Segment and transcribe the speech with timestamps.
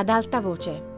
[0.00, 0.88] ad alta voce.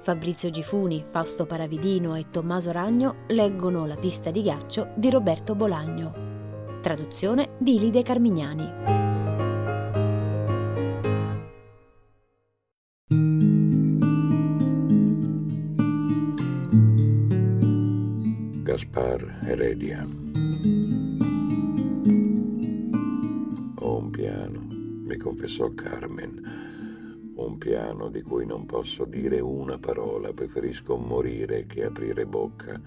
[0.00, 6.78] Fabrizio Gifuni, Fausto Paravidino e Tommaso Ragno leggono La pista di ghiaccio di Roberto Bolagno.
[6.82, 8.70] Traduzione di Lide Carmignani.
[18.62, 20.06] Gaspar Heredia.
[23.76, 26.73] Ho un piano, mi confessò Carmen
[27.44, 32.80] un piano di cui non posso dire una parola, preferisco morire che aprire bocca.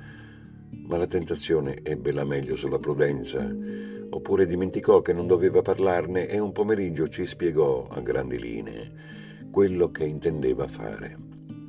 [0.70, 3.50] Ma la tentazione ebbe la meglio sulla prudenza,
[4.10, 8.92] oppure dimenticò che non doveva parlarne e un pomeriggio ci spiegò a grandi linee
[9.52, 11.18] quello che intendeva fare.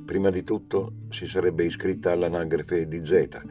[0.05, 3.41] Prima di tutto si sarebbe iscritta all'anagrafe di Z,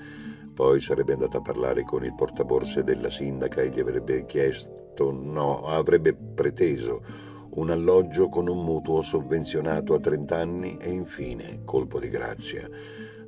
[0.54, 5.66] poi sarebbe andata a parlare con il portaborse della sindaca e gli avrebbe chiesto, no,
[5.66, 12.08] avrebbe preteso un alloggio con un mutuo sovvenzionato a 30 anni e infine, colpo di
[12.08, 12.68] grazia,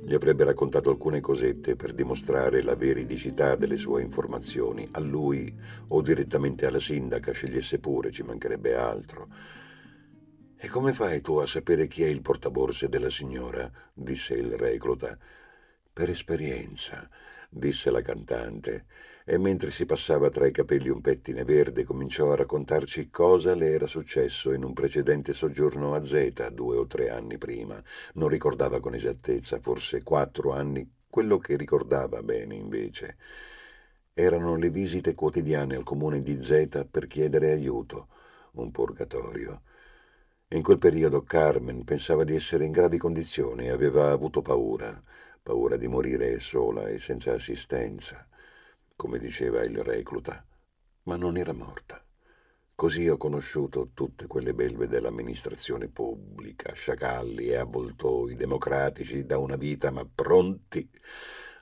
[0.03, 5.53] gli avrebbe raccontato alcune cosette per dimostrare la veridicità delle sue informazioni, a lui
[5.89, 9.27] o direttamente alla sindaca, scegliesse pure, ci mancherebbe altro.
[10.57, 13.69] E come fai tu a sapere chi è il portaborse della signora?
[13.93, 15.17] disse il recluta.
[15.93, 17.05] Per esperienza,
[17.49, 18.85] disse la cantante
[19.25, 23.71] e mentre si passava tra i capelli un pettine verde cominciò a raccontarci cosa le
[23.71, 27.83] era successo in un precedente soggiorno a Zeta due o tre anni prima.
[28.13, 33.17] Non ricordava con esattezza, forse quattro anni, quello che ricordava bene invece.
[34.13, 38.07] Erano le visite quotidiane al comune di Zeta per chiedere aiuto,
[38.53, 39.63] un purgatorio.
[40.53, 45.01] In quel periodo Carmen pensava di essere in gravi condizioni e aveva avuto paura,
[45.43, 48.27] paura di morire sola e senza assistenza
[48.95, 50.45] come diceva il recluta,
[51.03, 52.03] ma non era morta.
[52.75, 59.89] Così ho conosciuto tutte quelle belve dell'amministrazione pubblica, sciacalli e avvoltoi democratici da una vita,
[59.89, 60.87] ma pronti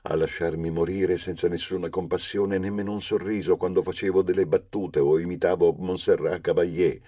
[0.02, 5.72] a lasciarmi morire senza nessuna compassione, nemmeno un sorriso quando facevo delle battute o imitavo
[5.78, 7.00] Montserrat Caballé.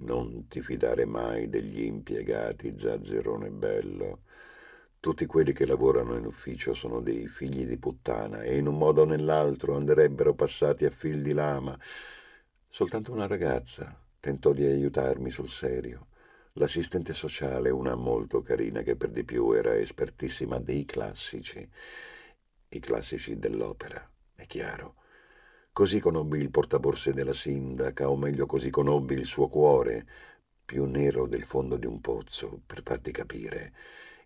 [0.00, 4.22] Non ti fidare mai degli impiegati, zazzerone bello.
[5.00, 9.00] Tutti quelli che lavorano in ufficio sono dei figli di puttana e in un modo
[9.00, 11.74] o nell'altro andrebbero passati a fil di lama.
[12.68, 16.08] Soltanto una ragazza tentò di aiutarmi sul serio.
[16.52, 21.66] L'assistente sociale, una molto carina che per di più era espertissima dei classici,
[22.68, 24.96] i classici dell'opera, è chiaro.
[25.72, 30.06] Così conobbi il portaborse della sindaca, o meglio così conobbi il suo cuore,
[30.62, 33.72] più nero del fondo di un pozzo, per farti capire.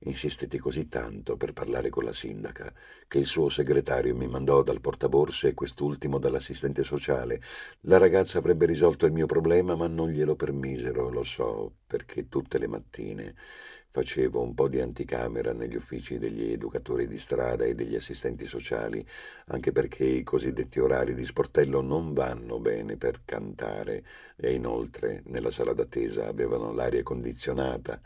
[0.07, 2.73] Insistetti così tanto per parlare con la sindaca
[3.09, 7.41] che il suo segretario mi mandò dal portaborse e quest'ultimo dall'assistente sociale.
[7.83, 12.59] La ragazza avrebbe risolto il mio problema, ma non glielo permisero, lo so, perché tutte
[12.59, 13.35] le mattine
[13.89, 19.07] facevo un po' di anticamera negli uffici degli educatori di strada e degli assistenti sociali,
[19.47, 24.05] anche perché i cosiddetti orari di sportello non vanno bene per cantare
[24.37, 28.03] e inoltre nella sala d'attesa avevano l'aria condizionata.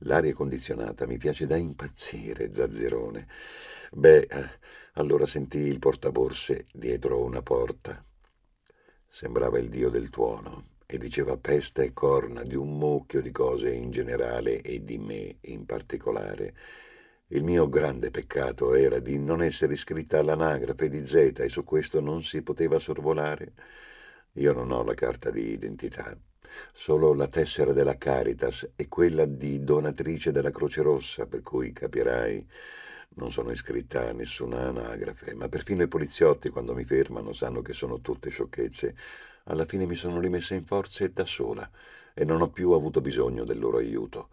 [0.00, 3.26] L'aria condizionata mi piace da impazzire, zazzerone.
[3.92, 4.50] Beh, eh,
[4.94, 8.04] allora sentii il portaborse dietro una porta.
[9.08, 13.72] Sembrava il dio del tuono e diceva pesta e corna di un mucchio di cose
[13.72, 16.54] in generale e di me in particolare.
[17.28, 22.00] Il mio grande peccato era di non essere iscritta all'anagrafe di Z e su questo
[22.00, 23.54] non si poteva sorvolare.
[24.34, 26.16] Io non ho la carta di identità
[26.72, 32.46] solo la tessera della Caritas e quella di donatrice della Croce Rossa, per cui capirai,
[33.16, 37.72] non sono iscritta a nessuna anagrafe, ma perfino i poliziotti quando mi fermano sanno che
[37.72, 38.94] sono tutte sciocchezze.
[39.44, 41.70] Alla fine mi sono rimessa in forze da sola
[42.12, 44.28] e non ho più avuto bisogno del loro aiuto.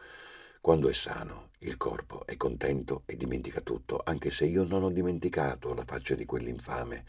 [0.59, 4.89] Quando è sano, il corpo è contento e dimentica tutto, anche se io non ho
[4.89, 7.05] dimenticato la faccia di quell'infame.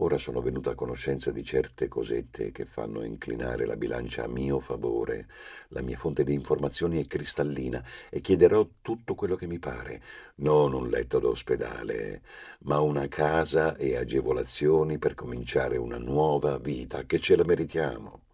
[0.00, 4.60] Ora sono venuto a conoscenza di certe cosette che fanno inclinare la bilancia a mio
[4.60, 5.26] favore.
[5.70, 10.00] La mia fonte di informazioni è cristallina e chiederò tutto quello che mi pare.
[10.36, 12.22] Non un letto d'ospedale,
[12.60, 18.26] ma una casa e agevolazioni per cominciare una nuova vita, che ce la meritiamo.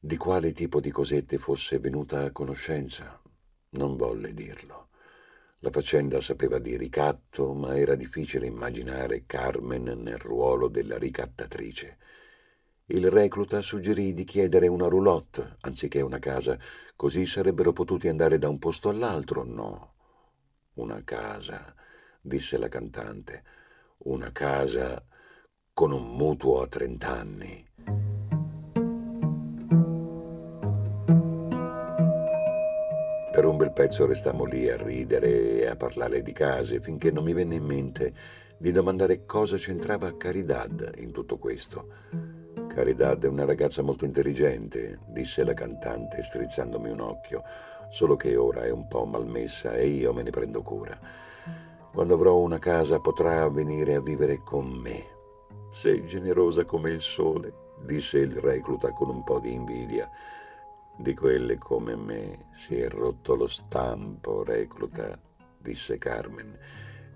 [0.00, 3.20] Di quale tipo di cosette fosse venuta a conoscenza?
[3.70, 4.85] Non volle dirlo.
[5.60, 11.96] La faccenda sapeva di ricatto, ma era difficile immaginare Carmen nel ruolo della ricattatrice.
[12.88, 16.58] Il recluta suggerì di chiedere una roulotte anziché una casa,
[16.94, 19.44] così sarebbero potuti andare da un posto all'altro.
[19.44, 19.94] No,
[20.74, 21.74] una casa,
[22.20, 23.42] disse la cantante,
[24.04, 25.02] una casa
[25.72, 27.64] con un mutuo a trent'anni.
[33.72, 37.64] Pezzo restammo lì a ridere e a parlare di case finché non mi venne in
[37.64, 38.12] mente
[38.58, 41.88] di domandare cosa c'entrava Caridad in tutto questo.
[42.66, 47.42] Caridad è una ragazza molto intelligente, disse la cantante strizzandomi un occhio,
[47.90, 50.98] solo che ora è un po' malmessa e io me ne prendo cura.
[51.92, 55.04] Quando avrò una casa potrà venire a vivere con me.
[55.70, 57.52] Sei generosa come il sole,
[57.84, 60.10] disse il recluta con un po' di invidia.
[60.98, 65.20] Di quelle come me si è rotto lo stampo, recluta,
[65.58, 66.58] disse Carmen.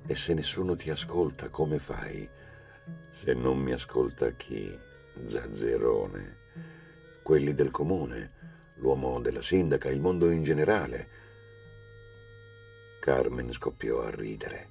[0.07, 2.29] E se nessuno ti ascolta, come fai?
[3.11, 4.71] Se non mi ascolta chi?
[5.25, 6.37] Zazzerone.
[7.23, 8.33] Quelli del comune,
[8.77, 11.09] l'uomo della sindaca, il mondo in generale.
[13.01, 14.69] Carmen scoppiò a ridere.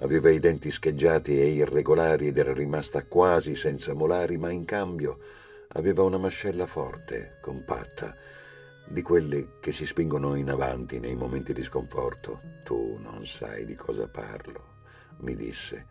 [0.00, 5.18] Aveva i denti scheggiati e irregolari ed era rimasta quasi senza molari, ma in cambio
[5.74, 8.38] aveva una mascella forte, compatta
[8.90, 12.40] di quelle che si spingono in avanti nei momenti di sconforto.
[12.64, 14.78] Tu non sai di cosa parlo,
[15.18, 15.86] mi disse.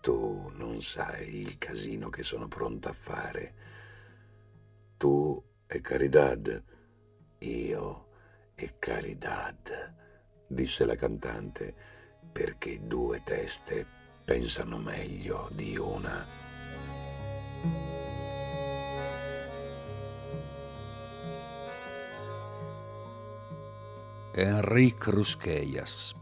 [0.00, 3.54] Tu non sai il casino che sono pronta a fare.
[4.96, 6.62] Tu e Caridad,
[7.38, 8.08] io
[8.54, 9.94] e Caridad,
[10.46, 11.74] disse la cantante,
[12.30, 13.84] perché due teste
[14.24, 16.24] pensano meglio di una.
[24.38, 26.14] Enric Rusqueias.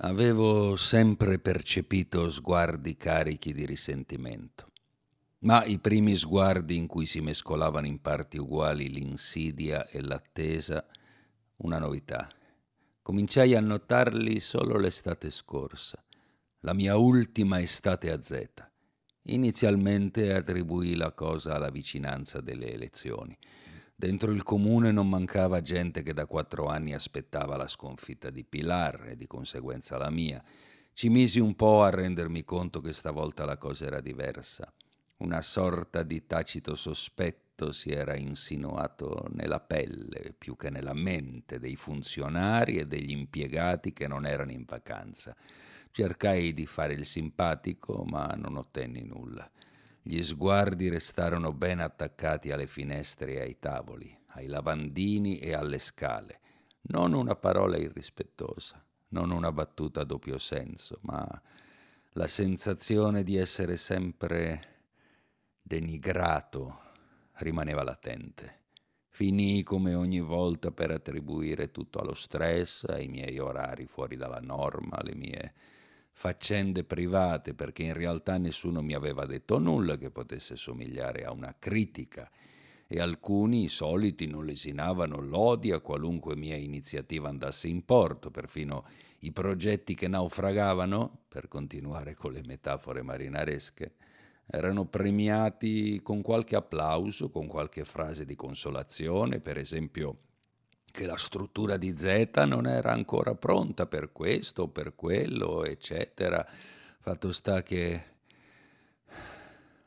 [0.00, 4.70] Avevo sempre percepito sguardi carichi di risentimento,
[5.38, 10.86] ma i primi sguardi in cui si mescolavano in parti uguali l'insidia e l'attesa,
[11.62, 12.28] una novità.
[13.00, 16.04] Cominciai a notarli solo l'estate scorsa,
[16.60, 18.48] la mia ultima estate a Z.
[19.22, 23.34] Inizialmente attribuì la cosa alla vicinanza delle elezioni
[23.96, 29.10] Dentro il comune non mancava gente che da quattro anni aspettava la sconfitta di Pilar
[29.10, 30.42] e di conseguenza la mia.
[30.92, 34.72] Ci misi un po' a rendermi conto che stavolta la cosa era diversa.
[35.18, 41.76] Una sorta di tacito sospetto si era insinuato nella pelle più che nella mente dei
[41.76, 45.36] funzionari e degli impiegati che non erano in vacanza.
[45.92, 49.48] Cercai di fare il simpatico, ma non ottenni nulla.
[50.06, 56.40] Gli sguardi restarono ben attaccati alle finestre e ai tavoli, ai lavandini e alle scale.
[56.82, 61.26] Non una parola irrispettosa, non una battuta a doppio senso, ma
[62.10, 64.82] la sensazione di essere sempre
[65.62, 66.80] denigrato
[67.36, 68.60] rimaneva latente.
[69.08, 74.98] Finii come ogni volta per attribuire tutto allo stress, ai miei orari fuori dalla norma,
[74.98, 75.54] alle mie
[76.16, 81.54] faccende private perché in realtà nessuno mi aveva detto nulla che potesse somigliare a una
[81.58, 82.30] critica.
[82.86, 88.84] E alcuni, i soliti, non lesinavano lodi a qualunque mia iniziativa andasse in porto, perfino
[89.20, 93.94] i progetti che naufragavano, per continuare con le metafore marinaresche,
[94.46, 100.18] erano premiati con qualche applauso, con qualche frase di consolazione, per esempio
[100.94, 106.46] che la struttura di Z non era ancora pronta per questo per quello, eccetera.
[107.00, 108.04] Fatto sta che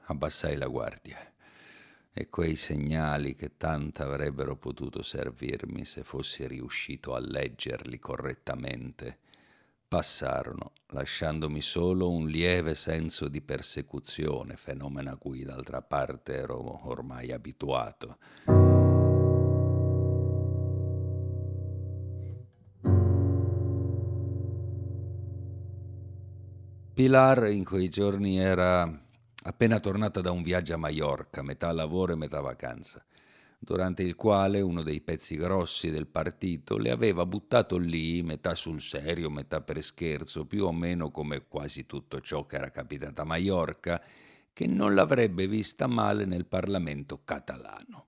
[0.07, 1.17] abbassai la guardia
[2.11, 9.19] e quei segnali che tanto avrebbero potuto servirmi se fossi riuscito a leggerli correttamente
[9.87, 17.31] passarono, lasciandomi solo un lieve senso di persecuzione, fenomeno a cui d'altra parte ero ormai
[17.31, 18.56] abituato.
[26.97, 28.91] Pilar in quei giorni era
[29.43, 33.05] appena tornata da un viaggio a Maiorca, metà lavoro e metà vacanza,
[33.59, 38.81] durante il quale uno dei pezzi grossi del partito le aveva buttato lì, metà sul
[38.81, 43.25] serio, metà per scherzo, più o meno come quasi tutto ciò che era capitato a
[43.25, 44.03] Maiorca,
[44.51, 48.07] che non l'avrebbe vista male nel Parlamento catalano.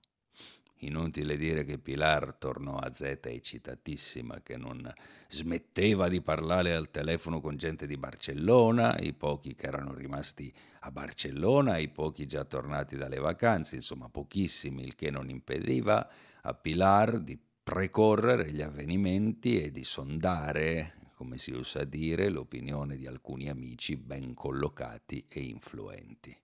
[0.82, 4.90] Inutile dire che Pilar tornò a Z eccitatissima, che non
[5.28, 10.90] smetteva di parlare al telefono con gente di Barcellona, i pochi che erano rimasti a
[10.90, 16.08] Barcellona, i pochi già tornati dalle vacanze, insomma pochissimi, il che non impediva
[16.42, 23.06] a Pilar di precorrere gli avvenimenti e di sondare, come si usa dire, l'opinione di
[23.06, 26.34] alcuni amici ben collocati e influenti.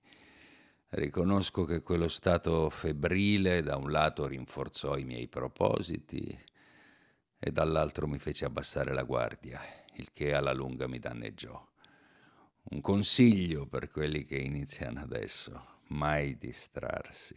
[0.89, 6.39] Riconosco che quello stato febbrile da un lato rinforzò i miei propositi
[7.39, 9.61] e dall'altro mi fece abbassare la guardia,
[9.97, 11.61] il che alla lunga mi danneggiò.
[12.71, 17.35] Un consiglio per quelli che iniziano adesso, mai distrarsi.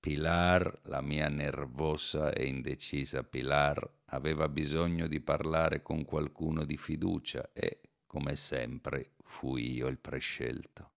[0.00, 7.50] Pilar, la mia nervosa e indecisa Pilar, aveva bisogno di parlare con qualcuno di fiducia
[7.52, 10.92] e, come sempre, fui io il prescelto.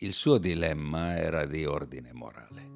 [0.00, 2.70] Il suo dilemma era di ordine morale.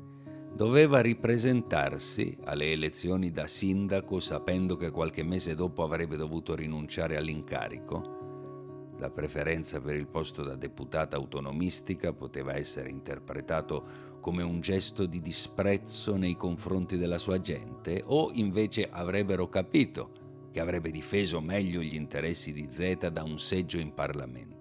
[0.57, 8.95] Doveva ripresentarsi alle elezioni da sindaco sapendo che qualche mese dopo avrebbe dovuto rinunciare all'incarico.
[8.99, 15.21] La preferenza per il posto da deputata autonomistica poteva essere interpretato come un gesto di
[15.21, 21.95] disprezzo nei confronti della sua gente o invece avrebbero capito che avrebbe difeso meglio gli
[21.95, 24.52] interessi di Zeta da un seggio in Parlamento.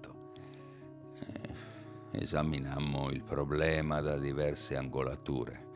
[2.11, 5.69] Esaminammo il problema da diverse angolature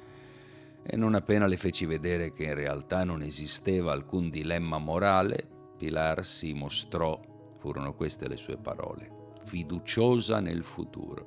[0.88, 6.24] e non appena le feci vedere che in realtà non esisteva alcun dilemma morale, Pilar
[6.24, 7.20] si mostrò,
[7.58, 11.26] furono queste le sue parole, fiduciosa nel futuro.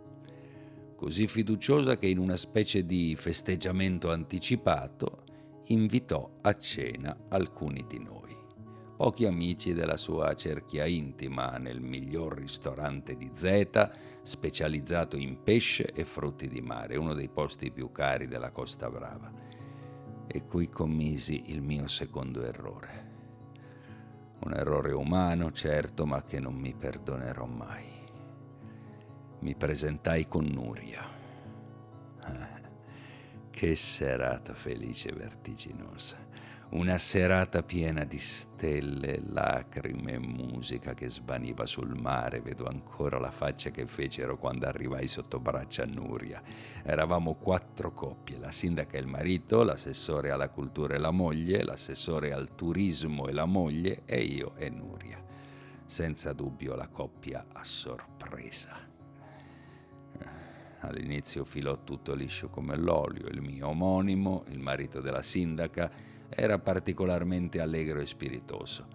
[0.94, 5.24] Così fiduciosa che in una specie di festeggiamento anticipato
[5.66, 8.36] invitò a cena alcuni di noi,
[8.98, 16.04] pochi amici della sua cerchia intima nel miglior ristorante di Zeta, specializzato in pesce e
[16.04, 19.30] frutti di mare, uno dei posti più cari della Costa Brava
[20.26, 23.06] e qui commisi il mio secondo errore.
[24.40, 27.86] Un errore umano, certo, ma che non mi perdonerò mai.
[29.38, 31.06] Mi presentai con Nuria.
[33.50, 36.27] Che serata felice e vertiginosa
[36.70, 42.40] una serata piena di stelle, lacrime e musica che svaniva sul mare.
[42.40, 46.42] Vedo ancora la faccia che fecero quando arrivai sotto braccia a Nuria.
[46.84, 52.32] Eravamo quattro coppie, la sindaca e il marito, l'assessore alla cultura e la moglie, l'assessore
[52.32, 55.24] al turismo e la moglie e io e Nuria.
[55.86, 58.76] Senza dubbio la coppia a sorpresa.
[60.80, 65.90] All'inizio filò tutto liscio come l'olio, il mio omonimo, il marito della sindaca,
[66.28, 68.86] era particolarmente allegro e spiritoso.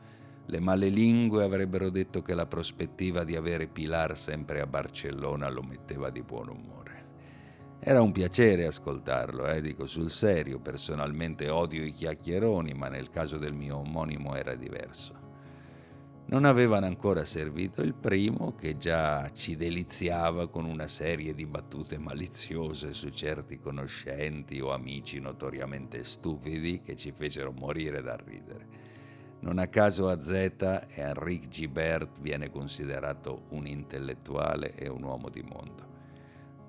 [0.46, 5.62] Le male lingue avrebbero detto che la prospettiva di avere Pilar sempre a Barcellona lo
[5.62, 6.92] metteva di buon umore.
[7.80, 13.38] Era un piacere ascoltarlo, eh, dico sul serio, personalmente odio i chiacchieroni, ma nel caso
[13.38, 15.23] del mio omonimo era diverso.
[16.26, 21.98] Non avevano ancora servito il primo che già ci deliziava con una serie di battute
[21.98, 28.68] maliziose su certi conoscenti o amici notoriamente stupidi che ci fecero morire da ridere.
[29.42, 35.42] Non a caso a Z Henrique Gibert viene considerato un intellettuale e un uomo di
[35.42, 35.92] mondo.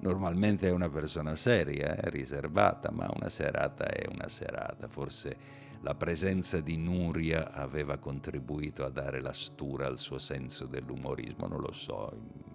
[0.01, 5.95] Normalmente è una persona seria, eh, riservata, ma una serata è una serata, forse la
[5.95, 11.73] presenza di Nuria aveva contribuito a dare la stura al suo senso dell'umorismo, non lo
[11.73, 12.11] so.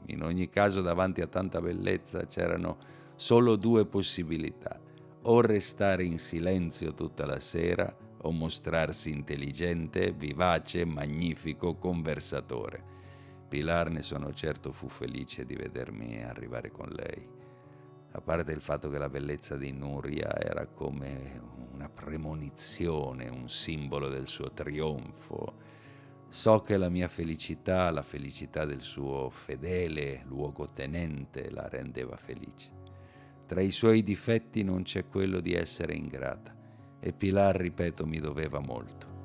[0.07, 2.77] In ogni caso davanti a tanta bellezza c'erano
[3.15, 4.81] solo due possibilità,
[5.21, 12.83] o restare in silenzio tutta la sera o mostrarsi intelligente, vivace, magnifico, conversatore.
[13.47, 17.29] Pilar ne sono certo fu felice di vedermi arrivare con lei.
[18.13, 24.09] A parte il fatto che la bellezza di Nuria era come una premonizione, un simbolo
[24.09, 25.67] del suo trionfo.
[26.27, 32.69] So che la mia felicità, la felicità del suo fedele luogotenente la rendeva felice.
[33.47, 36.53] Tra i suoi difetti non c'è quello di essere ingrata
[36.99, 39.17] e Pilar, ripeto, mi doveva molto.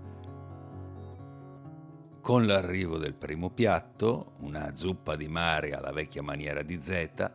[2.23, 7.33] Con l'arrivo del primo piatto, una zuppa di mare alla vecchia maniera di Zeta,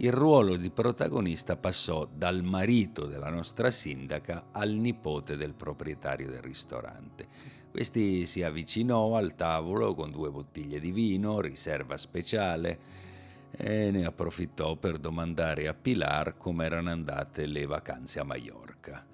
[0.00, 6.40] il ruolo di protagonista passò dal marito della nostra sindaca al nipote del proprietario del
[6.40, 7.26] ristorante.
[7.68, 13.06] Questi si avvicinò al tavolo con due bottiglie di vino, riserva speciale,
[13.50, 19.04] e ne approfittò per domandare a Pilar come erano andate le vacanze a Maiorca.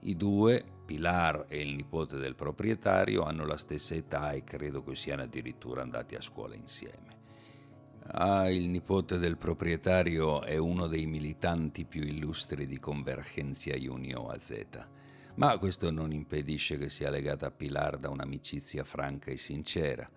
[0.00, 4.96] I due, Pilar e il nipote del proprietario, hanno la stessa età e credo che
[4.96, 7.05] siano addirittura andati a scuola insieme.
[8.08, 14.54] Ah, il nipote del proprietario è uno dei militanti più illustri di Convergenza Union AZ,
[15.34, 20.08] ma questo non impedisce che sia legata a Pilar da un'amicizia franca e sincera.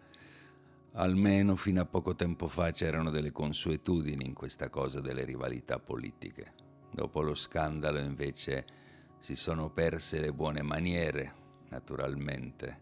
[0.94, 6.54] Almeno fino a poco tempo fa c'erano delle consuetudini in questa cosa delle rivalità politiche.
[6.92, 8.66] Dopo lo scandalo invece
[9.18, 11.34] si sono perse le buone maniere,
[11.70, 12.82] naturalmente,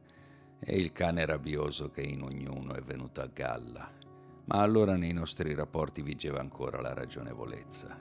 [0.60, 4.06] e il cane rabbioso che in ognuno è venuto a galla
[4.48, 7.98] ma allora nei nostri rapporti vigeva ancora la ragionevolezza.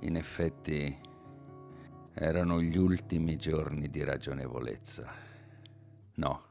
[0.00, 0.98] In effetti
[2.12, 5.12] erano gli ultimi giorni di ragionevolezza.
[6.14, 6.42] No,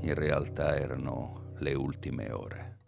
[0.00, 2.78] in realtà erano le ultime ore.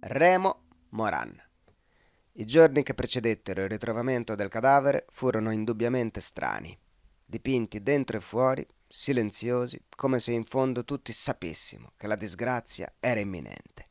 [0.00, 1.36] Remo Moran.
[2.32, 6.76] I giorni che precedettero il ritrovamento del cadavere furono indubbiamente strani,
[7.30, 13.20] dipinti dentro e fuori, silenziosi, come se in fondo tutti sapessimo che la disgrazia era
[13.20, 13.86] imminente.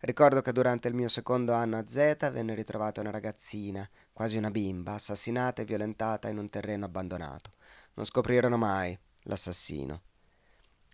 [0.00, 4.50] Ricordo che durante il mio secondo anno a Z venne ritrovata una ragazzina, quasi una
[4.50, 7.50] bimba, assassinata e violentata in un terreno abbandonato.
[7.94, 10.02] Non scoprirono mai l'assassino.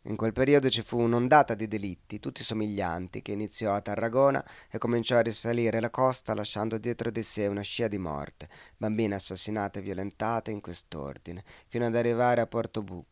[0.09, 4.79] In quel periodo ci fu un'ondata di delitti, tutti somiglianti, che iniziò a Tarragona e
[4.79, 8.49] cominciò a risalire la costa lasciando dietro di sé una scia di morte,
[8.79, 13.05] bambine assassinate e violentate in quest'ordine, fino ad arrivare a Porto Bu,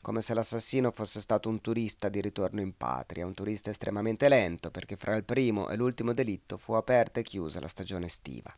[0.00, 4.70] come se l'assassino fosse stato un turista di ritorno in patria, un turista estremamente lento,
[4.70, 8.56] perché fra il primo e l'ultimo delitto fu aperta e chiusa la stagione estiva.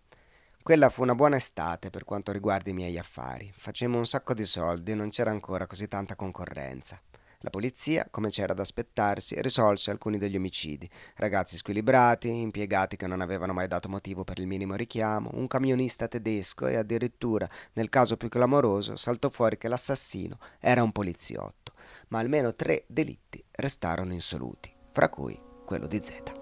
[0.62, 3.50] Quella fu una buona estate per quanto riguarda i miei affari.
[3.56, 7.00] Facemmo un sacco di soldi e non c'era ancora così tanta concorrenza.
[7.42, 10.90] La polizia, come c'era da aspettarsi, risolse alcuni degli omicidi.
[11.14, 16.08] Ragazzi squilibrati, impiegati che non avevano mai dato motivo per il minimo richiamo, un camionista
[16.08, 21.74] tedesco e addirittura, nel caso più clamoroso, saltò fuori che l'assassino era un poliziotto.
[22.08, 26.37] Ma almeno tre delitti restarono insoluti, fra cui quello di Zeta.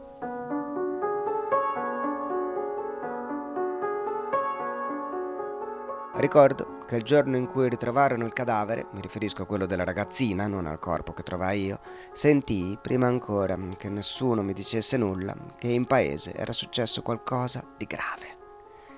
[6.19, 10.47] Ricordo che il giorno in cui ritrovarono il cadavere, mi riferisco a quello della ragazzina,
[10.47, 11.79] non al corpo che trovai io,
[12.11, 17.85] sentii, prima ancora che nessuno mi dicesse nulla, che in paese era successo qualcosa di
[17.85, 18.37] grave.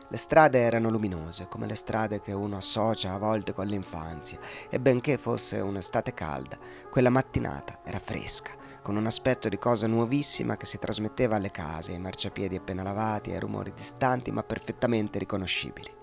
[0.06, 4.38] Le strade erano luminose, come le strade che uno associa a volte con l'infanzia,
[4.70, 6.56] e benché fosse un'estate calda,
[6.88, 11.92] quella mattinata era fresca, con un aspetto di cosa nuovissima che si trasmetteva alle case,
[11.92, 15.96] ai marciapiedi appena lavati, ai rumori distanti ma perfettamente riconoscibili.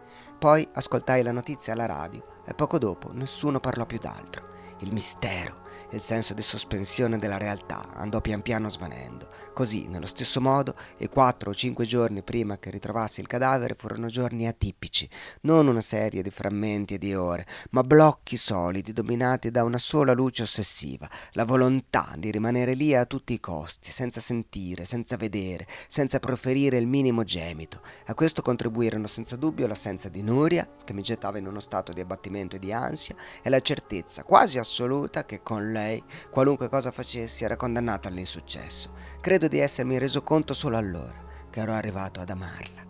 [0.46, 4.54] Poi ascoltai la notizia alla radio e poco dopo nessuno parlò più d'altro.
[4.80, 9.30] Il mistero, il senso di sospensione della realtà andò pian piano svanendo.
[9.54, 14.08] Così, nello stesso modo, i quattro o cinque giorni prima che ritrovassi il cadavere furono
[14.08, 15.10] giorni atipici,
[15.42, 20.12] non una serie di frammenti e di ore, ma blocchi solidi dominati da una sola
[20.12, 25.66] luce ossessiva, la volontà di rimanere lì a tutti i costi, senza sentire, senza vedere,
[25.88, 27.80] senza proferire il minimo gemito.
[28.08, 32.02] A questo contribuirono senza dubbio l'assenza di Nuria, che mi gettava in uno stato di
[32.02, 37.44] abbattimento e di ansia, e la certezza quasi assoluta che con lei qualunque cosa facessi
[37.44, 38.92] era condannata all'insuccesso.
[39.22, 42.84] Credo di essermi reso conto solo allora che ero arrivato ad amarla.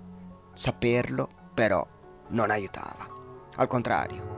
[0.54, 1.86] Saperlo, però,
[2.30, 3.08] non aiutava.
[3.58, 4.34] Al contrario.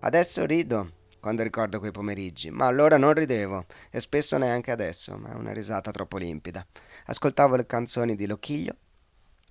[0.00, 5.36] Adesso rido quando ricordo quei pomeriggi, ma allora non ridevo e spesso neanche adesso, ma
[5.36, 6.66] una risata troppo limpida.
[7.06, 8.74] Ascoltavo le canzoni di Lochiglio,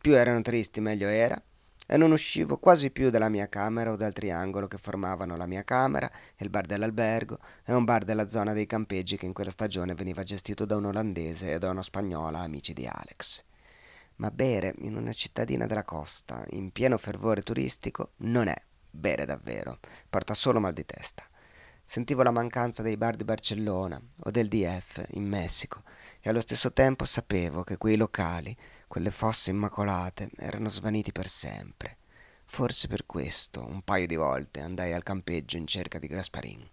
[0.01, 1.41] più erano tristi meglio era,
[1.87, 5.63] e non uscivo quasi più dalla mia camera o dal triangolo che formavano la mia
[5.63, 9.95] camera, il bar dell'albergo e un bar della zona dei campeggi che in quella stagione
[9.95, 13.45] veniva gestito da un olandese e da uno spagnolo amici di Alex.
[14.17, 19.79] Ma bere in una cittadina della costa, in pieno fervore turistico, non è bere davvero,
[20.09, 21.23] porta solo mal di testa.
[21.91, 25.83] Sentivo la mancanza dei bar di Barcellona o del DF in Messico
[26.21, 28.55] e allo stesso tempo sapevo che quei locali
[28.87, 31.97] quelle fosse immacolate erano svaniti per sempre.
[32.45, 36.65] Forse per questo, un paio di volte, andai al campeggio in cerca di Gasparin.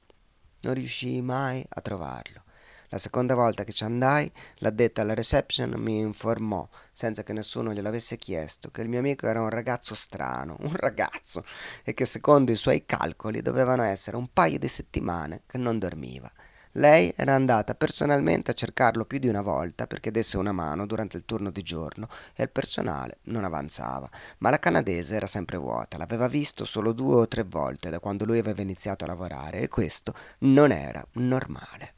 [0.60, 2.44] Non riuscii mai a trovarlo.
[2.90, 8.16] La seconda volta che ci andai, l'addetta alla reception mi informò, senza che nessuno gliel'avesse
[8.16, 11.44] chiesto, che il mio amico era un ragazzo strano, un ragazzo,
[11.84, 16.32] e che secondo i suoi calcoli dovevano essere un paio di settimane che non dormiva.
[16.72, 21.16] Lei era andata personalmente a cercarlo più di una volta perché desse una mano durante
[21.16, 25.98] il turno di giorno e il personale non avanzava, ma la canadese era sempre vuota,
[25.98, 29.68] l'aveva visto solo due o tre volte da quando lui aveva iniziato a lavorare e
[29.68, 31.97] questo non era normale.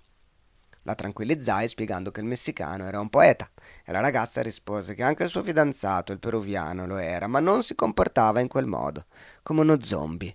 [0.83, 3.51] La tranquillizzai spiegando che il messicano era un poeta
[3.85, 7.63] e la ragazza rispose che anche il suo fidanzato, il peruviano, lo era, ma non
[7.63, 9.07] si comportava in quel modo,
[9.43, 10.35] come uno zombie.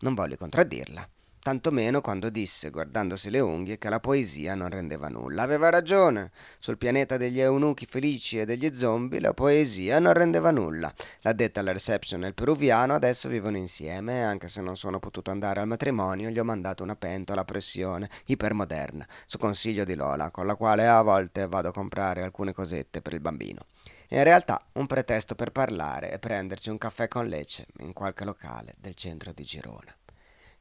[0.00, 1.08] Non voglio contraddirla
[1.44, 5.42] tantomeno quando disse, guardandosi le unghie, che la poesia non rendeva nulla.
[5.42, 6.30] Aveva ragione.
[6.58, 10.90] Sul pianeta degli eunuchi felici e degli zombie la poesia non rendeva nulla.
[11.20, 14.98] L'ha detta alla reception e il peruviano adesso vivono insieme e anche se non sono
[14.98, 19.94] potuto andare al matrimonio gli ho mandato una pentola a pressione ipermoderna, su consiglio di
[19.94, 23.66] Lola, con la quale a volte vado a comprare alcune cosette per il bambino.
[24.08, 28.76] In realtà un pretesto per parlare e prenderci un caffè con Lecce in qualche locale
[28.78, 29.94] del centro di Girona.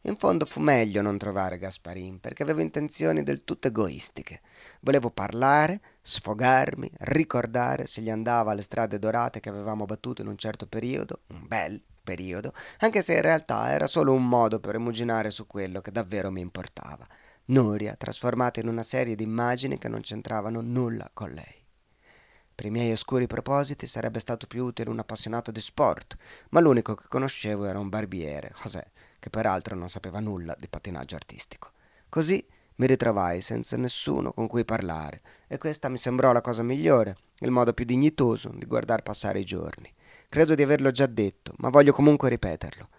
[0.06, 4.42] In fondo fu meglio non trovare Gasparin, perché avevo intenzioni del tutto egoistiche.
[4.82, 10.38] Volevo parlare, sfogarmi, ricordare se gli andava alle strade dorate che avevamo battuto in un
[10.38, 15.30] certo periodo, un bel periodo, anche se in realtà era solo un modo per emuginare
[15.30, 17.08] su quello che davvero mi importava.
[17.46, 21.62] Nuria trasformata in una serie di immagini che non c'entravano nulla con lei.
[22.56, 26.16] Per i miei oscuri propositi sarebbe stato più utile un appassionato di sport,
[26.50, 28.92] ma l'unico che conoscevo era un barbiere, José,
[29.24, 31.72] che peraltro non sapeva nulla di pattinaggio artistico.
[32.10, 37.16] Così mi ritrovai senza nessuno con cui parlare e questa mi sembrò la cosa migliore,
[37.38, 39.90] il modo più dignitoso di guardar passare i giorni.
[40.28, 42.90] Credo di averlo già detto, ma voglio comunque ripeterlo.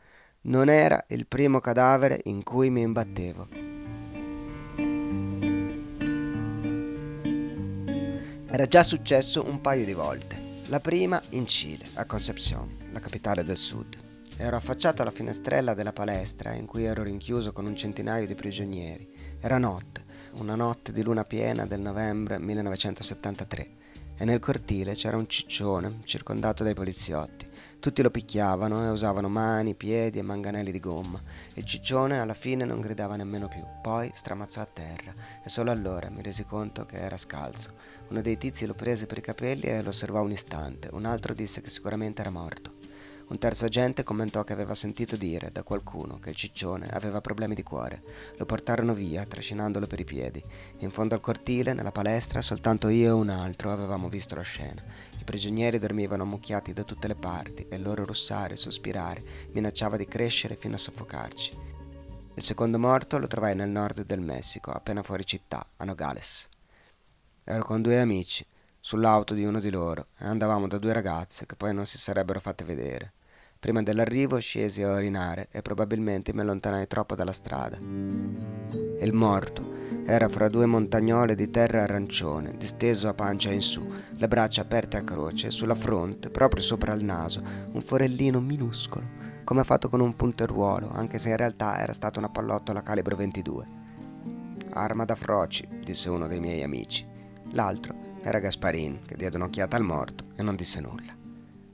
[0.44, 3.48] Non era il primo cadavere in cui mi imbattevo.
[8.46, 10.40] Era già successo un paio di volte.
[10.68, 14.03] La prima in Cile, a Concepción, la capitale del sud.
[14.36, 19.08] Ero affacciato alla finestrella della palestra in cui ero rinchiuso con un centinaio di prigionieri.
[19.40, 23.70] Era notte, una notte di luna piena del novembre 1973
[24.16, 27.46] e nel cortile c'era un ciccione circondato dai poliziotti.
[27.78, 31.22] Tutti lo picchiavano e usavano mani, piedi e manganelli di gomma.
[31.54, 36.10] Il ciccione alla fine non gridava nemmeno più, poi stramazzò a terra e solo allora
[36.10, 37.74] mi resi conto che era scalzo.
[38.08, 41.34] Uno dei tizi lo prese per i capelli e lo osservò un istante, un altro
[41.34, 42.83] disse che sicuramente era morto.
[43.26, 47.54] Un terzo agente commentò che aveva sentito dire da qualcuno che il ciccione aveva problemi
[47.54, 48.02] di cuore.
[48.36, 50.44] Lo portarono via, trascinandolo per i piedi.
[50.80, 54.82] In fondo al cortile, nella palestra, soltanto io e un altro avevamo visto la scena.
[55.18, 59.96] I prigionieri dormivano ammucchiati da tutte le parti e il loro russare e sospirare minacciava
[59.96, 61.56] di crescere fino a soffocarci.
[62.34, 66.48] Il secondo morto lo trovai nel nord del Messico, appena fuori città, a Nogales.
[67.42, 68.44] Ero con due amici
[68.86, 72.38] sull'auto di uno di loro e andavamo da due ragazze che poi non si sarebbero
[72.38, 73.14] fatte vedere.
[73.58, 77.78] Prima dell'arrivo scesi a orinare e probabilmente mi allontanai troppo dalla strada.
[77.78, 79.72] Il morto
[80.04, 84.98] era fra due montagnole di terra arancione, disteso a pancia in su, le braccia aperte
[84.98, 87.40] a croce, sulla fronte, proprio sopra il naso,
[87.72, 89.06] un forellino minuscolo,
[89.44, 93.64] come fatto con un punteruolo, anche se in realtà era stata una pallottola calibro 22.
[94.72, 97.06] Arma da froci, disse uno dei miei amici.
[97.52, 101.14] L'altro era Gasparin, che diede un'occhiata al morto e non disse nulla.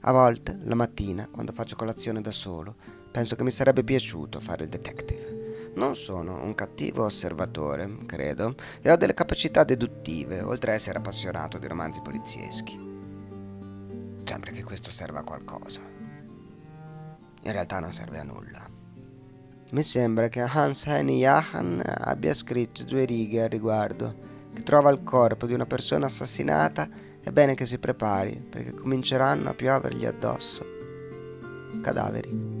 [0.01, 2.75] A volte, la mattina, quando faccio colazione da solo,
[3.09, 5.71] penso che mi sarebbe piaciuto fare il detective.
[5.75, 11.57] Non sono un cattivo osservatore, credo, e ho delle capacità deduttive, oltre a essere appassionato
[11.57, 12.77] di romanzi polizieschi.
[14.25, 15.79] Sembra che questo serva a qualcosa.
[17.43, 18.67] In realtà non serve a nulla.
[19.69, 25.03] Mi sembra che Hans Henny Jahan abbia scritto due righe al riguardo che trova il
[25.03, 26.87] corpo di una persona assassinata,
[27.21, 30.65] è bene che si prepari, perché cominceranno a piovergli addosso
[31.81, 32.60] cadaveri.